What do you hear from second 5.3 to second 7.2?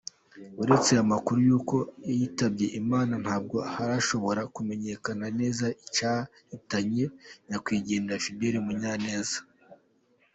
neza icyahitanye